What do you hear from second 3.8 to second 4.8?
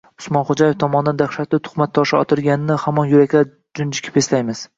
junjikib eslaymiz